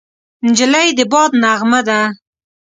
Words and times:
نجلۍ 0.45 0.87
د 0.97 0.99
باد 1.11 1.31
نغمه 1.43 1.79
ده. 1.87 1.99